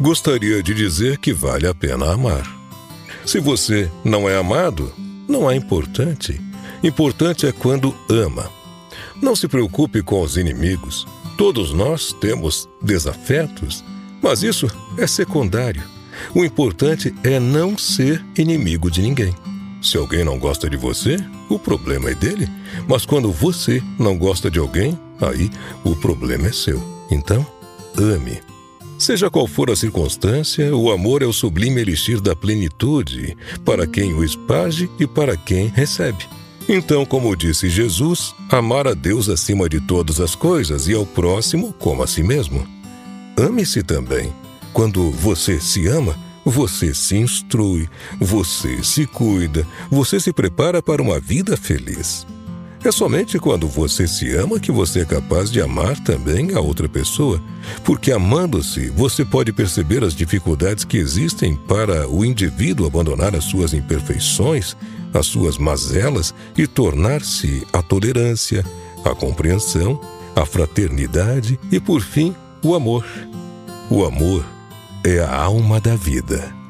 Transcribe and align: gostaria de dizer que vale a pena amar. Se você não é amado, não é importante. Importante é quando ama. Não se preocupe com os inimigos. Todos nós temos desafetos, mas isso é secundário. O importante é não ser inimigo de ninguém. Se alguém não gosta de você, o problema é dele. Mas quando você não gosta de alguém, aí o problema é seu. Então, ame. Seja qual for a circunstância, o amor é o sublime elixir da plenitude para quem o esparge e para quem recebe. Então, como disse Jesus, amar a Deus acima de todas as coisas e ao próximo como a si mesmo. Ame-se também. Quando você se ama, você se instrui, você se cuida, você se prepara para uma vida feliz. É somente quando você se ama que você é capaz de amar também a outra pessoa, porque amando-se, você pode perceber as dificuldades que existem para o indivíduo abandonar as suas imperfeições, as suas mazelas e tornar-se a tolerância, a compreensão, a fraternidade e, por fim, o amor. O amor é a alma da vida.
gostaria 0.00 0.62
de 0.62 0.74
dizer 0.74 1.18
que 1.18 1.32
vale 1.32 1.66
a 1.66 1.74
pena 1.74 2.12
amar. 2.12 2.46
Se 3.24 3.40
você 3.40 3.90
não 4.04 4.28
é 4.28 4.36
amado, 4.36 4.92
não 5.28 5.50
é 5.50 5.56
importante. 5.56 6.40
Importante 6.82 7.46
é 7.46 7.52
quando 7.52 7.94
ama. 8.08 8.50
Não 9.20 9.34
se 9.34 9.48
preocupe 9.48 10.02
com 10.02 10.20
os 10.20 10.36
inimigos. 10.36 11.06
Todos 11.36 11.72
nós 11.72 12.12
temos 12.12 12.68
desafetos, 12.80 13.84
mas 14.22 14.42
isso 14.42 14.66
é 14.96 15.06
secundário. 15.06 15.82
O 16.34 16.44
importante 16.44 17.14
é 17.22 17.38
não 17.38 17.76
ser 17.76 18.24
inimigo 18.38 18.90
de 18.90 19.02
ninguém. 19.02 19.34
Se 19.82 19.96
alguém 19.96 20.24
não 20.24 20.38
gosta 20.38 20.68
de 20.68 20.76
você, 20.76 21.16
o 21.48 21.58
problema 21.58 22.10
é 22.10 22.14
dele. 22.14 22.48
Mas 22.88 23.04
quando 23.04 23.30
você 23.30 23.82
não 23.98 24.16
gosta 24.16 24.50
de 24.50 24.58
alguém, 24.58 24.98
aí 25.20 25.50
o 25.84 25.94
problema 25.94 26.48
é 26.48 26.52
seu. 26.52 26.82
Então, 27.10 27.46
ame. 27.96 28.55
Seja 28.98 29.30
qual 29.30 29.46
for 29.46 29.70
a 29.70 29.76
circunstância, 29.76 30.74
o 30.74 30.90
amor 30.90 31.22
é 31.22 31.26
o 31.26 31.32
sublime 31.32 31.80
elixir 31.82 32.18
da 32.20 32.34
plenitude 32.34 33.36
para 33.64 33.86
quem 33.86 34.14
o 34.14 34.24
esparge 34.24 34.90
e 34.98 35.06
para 35.06 35.36
quem 35.36 35.68
recebe. 35.68 36.26
Então, 36.68 37.04
como 37.04 37.36
disse 37.36 37.68
Jesus, 37.68 38.34
amar 38.50 38.88
a 38.88 38.94
Deus 38.94 39.28
acima 39.28 39.68
de 39.68 39.80
todas 39.80 40.18
as 40.18 40.34
coisas 40.34 40.88
e 40.88 40.94
ao 40.94 41.04
próximo 41.04 41.74
como 41.74 42.02
a 42.02 42.06
si 42.06 42.22
mesmo. 42.22 42.66
Ame-se 43.36 43.82
também. 43.82 44.32
Quando 44.72 45.10
você 45.10 45.60
se 45.60 45.86
ama, 45.86 46.18
você 46.44 46.94
se 46.94 47.16
instrui, 47.16 47.88
você 48.18 48.82
se 48.82 49.06
cuida, 49.06 49.66
você 49.90 50.18
se 50.18 50.32
prepara 50.32 50.82
para 50.82 51.02
uma 51.02 51.20
vida 51.20 51.56
feliz. 51.56 52.26
É 52.86 52.92
somente 52.92 53.36
quando 53.40 53.66
você 53.66 54.06
se 54.06 54.36
ama 54.36 54.60
que 54.60 54.70
você 54.70 55.00
é 55.00 55.04
capaz 55.04 55.50
de 55.50 55.60
amar 55.60 55.98
também 56.04 56.54
a 56.54 56.60
outra 56.60 56.88
pessoa, 56.88 57.42
porque 57.82 58.12
amando-se, 58.12 58.90
você 58.90 59.24
pode 59.24 59.52
perceber 59.52 60.04
as 60.04 60.14
dificuldades 60.14 60.84
que 60.84 60.96
existem 60.96 61.56
para 61.56 62.08
o 62.08 62.24
indivíduo 62.24 62.86
abandonar 62.86 63.34
as 63.34 63.42
suas 63.42 63.74
imperfeições, 63.74 64.76
as 65.12 65.26
suas 65.26 65.58
mazelas 65.58 66.32
e 66.56 66.64
tornar-se 66.64 67.66
a 67.72 67.82
tolerância, 67.82 68.64
a 69.04 69.12
compreensão, 69.16 70.00
a 70.36 70.46
fraternidade 70.46 71.58
e, 71.72 71.80
por 71.80 72.00
fim, 72.00 72.36
o 72.62 72.72
amor. 72.72 73.04
O 73.90 74.04
amor 74.04 74.46
é 75.02 75.18
a 75.18 75.34
alma 75.34 75.80
da 75.80 75.96
vida. 75.96 76.65